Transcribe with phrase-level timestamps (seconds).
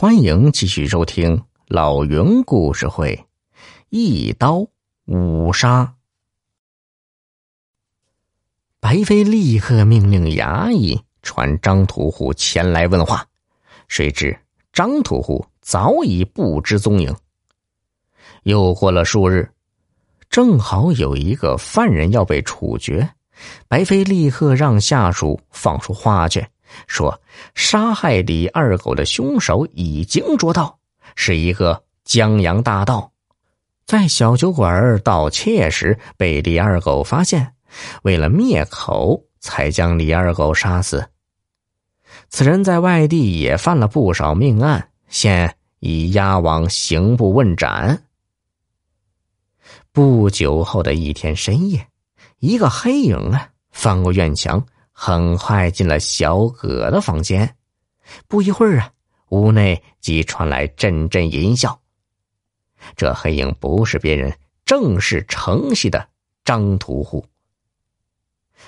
[0.00, 3.26] 欢迎继续收听老云故事会，
[3.88, 4.64] 一刀
[5.06, 5.92] 五杀。
[8.78, 13.26] 白飞立刻命令衙役传张屠户前来问话，
[13.88, 14.38] 谁知
[14.72, 17.12] 张屠户早已不知踪影。
[18.44, 19.50] 又过了数日，
[20.30, 23.10] 正好有一个犯人要被处决，
[23.66, 26.46] 白飞立刻让下属放出话去。
[26.86, 27.20] 说
[27.54, 30.78] ：“杀害李二狗的凶手已经捉到，
[31.14, 33.10] 是一个江洋大盗，
[33.86, 37.54] 在小酒馆盗窃时被李二狗发现，
[38.02, 41.08] 为了灭口才将李二狗杀死。
[42.30, 48.02] 此人在外地也犯了不少命案，现已押往刑部问斩。”
[49.92, 51.88] 不久后的一天深夜，
[52.38, 54.64] 一个黑影啊翻过院墙。
[55.00, 57.54] 很快进了小葛的房间，
[58.26, 58.90] 不一会儿啊，
[59.28, 61.80] 屋内即传来阵阵淫笑。
[62.96, 64.36] 这黑影不是别人，
[64.66, 66.04] 正是城西的
[66.44, 67.24] 张屠户。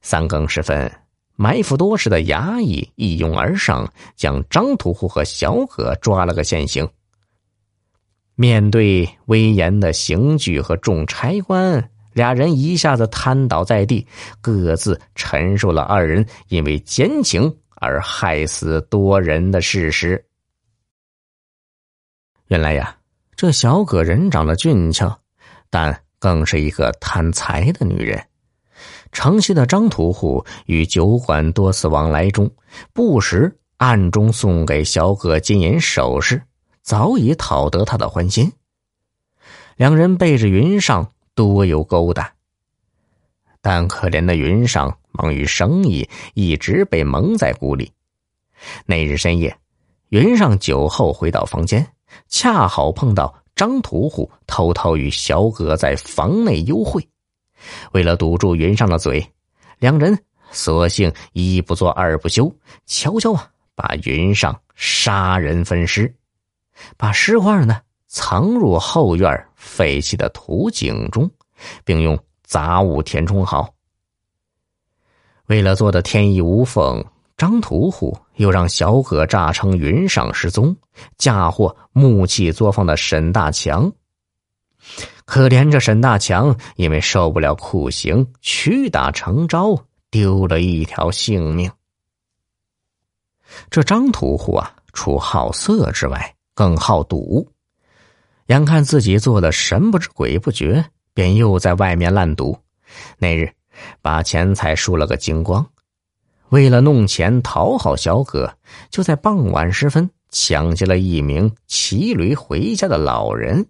[0.00, 0.90] 三更时分，
[1.36, 6.88] 埋伏多时的衙役一拥而上，将张屠户和小葛抓了个现行。
[8.34, 11.90] 面对威严的刑具和众差官。
[12.14, 14.06] 俩人一下子瘫倒在地，
[14.40, 20.24] 各自陈述了二人因为奸情而害死多人的事实。
[22.46, 22.96] 原来呀，
[23.34, 25.18] 这小葛人长得俊俏，
[25.70, 28.24] 但更是一个贪财的女人。
[29.10, 32.48] 城西的张屠户与酒馆多次往来中，
[32.92, 36.40] 不时暗中送给小葛金银首饰，
[36.82, 38.52] 早已讨得他的欢心。
[39.76, 41.10] 两人背着云上。
[41.34, 42.32] 多有勾搭，
[43.60, 47.90] 但可怜的云上忙于生意，一直被蒙在鼓里。
[48.86, 49.56] 那日深夜，
[50.10, 51.86] 云上酒后回到房间，
[52.28, 57.06] 恰好碰到张屠户偷偷与小葛在房内幽会。
[57.92, 59.26] 为了堵住云上的嘴，
[59.78, 60.16] 两人
[60.50, 62.54] 索性一不做二不休，
[62.86, 66.14] 悄悄啊把云上杀人分尸，
[66.96, 67.80] 把尸块呢。
[68.14, 71.28] 藏入后院废弃的土井中，
[71.84, 73.74] 并用杂物填充好。
[75.46, 77.04] 为了做的天衣无缝，
[77.36, 80.76] 张屠户又让小葛诈称云上失踪，
[81.18, 83.90] 嫁祸木器作坊的沈大强。
[85.24, 89.76] 可怜这沈大强，因为受不了酷刑，屈打成招，
[90.08, 91.68] 丢了一条性命。
[93.70, 97.50] 这张屠户啊，除好色之外，更好赌。
[98.46, 100.84] 眼看自己做的神不知鬼不觉，
[101.14, 102.58] 便又在外面烂赌。
[103.18, 103.50] 那日，
[104.02, 105.66] 把钱财输了个精光。
[106.50, 108.54] 为了弄钱讨好小葛，
[108.90, 113.64] 就在傍晚时分抢劫了一名骑驴回家的老人，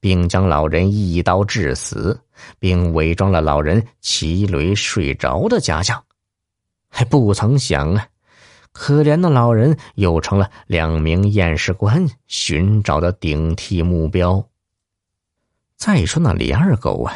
[0.00, 2.18] 并将老人一刀致死，
[2.58, 6.02] 并伪装了老人骑驴睡着的假象。
[6.88, 8.06] 还不曾想啊！
[8.72, 14.44] 可怜的老人又成了两名验尸官寻找的顶替目标。
[15.76, 17.14] 再说那李二狗啊，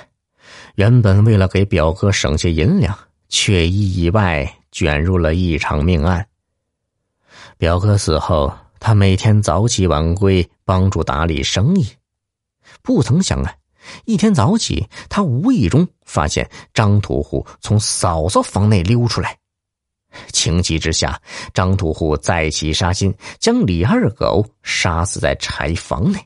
[0.75, 2.97] 原本为了给表哥省些银两，
[3.28, 6.27] 却意外卷入了一场命案。
[7.56, 11.89] 表哥死后，他每天早起晚归，帮助打理生意。
[12.83, 13.55] 不曾想啊，
[14.05, 19.39] 一天早起，他无意中发现张屠户从嫂嫂房内溜出来。
[20.32, 21.21] 情急之下，
[21.53, 26.19] 张屠户再起杀心，将李二狗杀死在柴房内。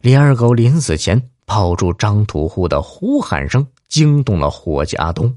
[0.00, 5.36] 李二狗临死前抱住张屠户的呼喊声，惊动了伙计阿东。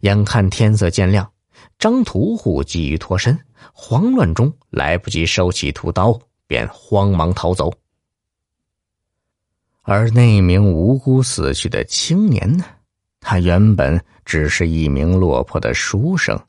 [0.00, 1.30] 眼看天色渐亮，
[1.78, 3.38] 张屠户急于脱身，
[3.72, 7.72] 慌乱中来不及收起屠刀，便慌忙逃走。
[9.82, 12.64] 而那名无辜死去的青年呢？
[13.20, 16.40] 他原本只是一名落魄的书生，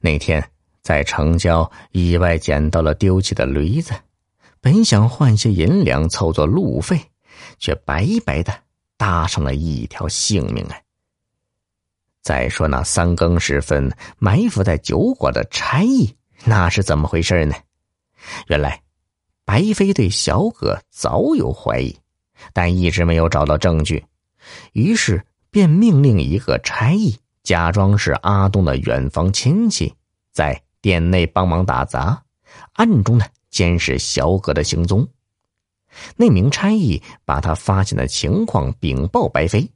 [0.00, 0.46] 那天
[0.82, 3.94] 在城郊意外捡到了丢弃的驴子，
[4.60, 7.00] 本想换些银两凑作路费，
[7.58, 8.52] 却白白的
[8.96, 10.76] 搭上了一条性命啊！
[12.22, 17.54] 再说那三更时分埋伏在酒馆的差役，那是怎么回事呢？
[18.48, 18.82] 原来，
[19.44, 21.96] 白飞对小葛早有怀疑，
[22.52, 24.04] 但一直没有找到证据，
[24.72, 25.24] 于是。
[25.56, 29.90] 便命令一个差役假装是阿东的远房亲戚，
[30.30, 32.22] 在店内帮忙打杂，
[32.74, 35.08] 暗中呢监视小葛的行踪。
[36.14, 39.66] 那名差役把他发现的情况禀报白飞，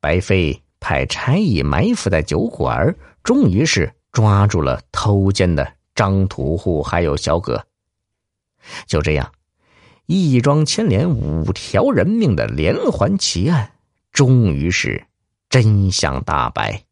[0.00, 2.92] 白飞派差役埋伏在酒馆，
[3.22, 7.64] 终于是抓住了偷奸的张屠户还有小葛，
[8.88, 9.30] 就这样，
[10.06, 13.70] 一桩牵连五条人命的连环奇案，
[14.16, 15.06] 终于是
[15.50, 16.86] 真相大白。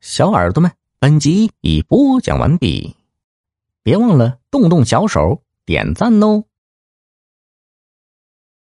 [0.00, 2.94] 小耳朵们，本集已播讲完毕，
[3.82, 6.44] 别忘了动动小手点赞哦！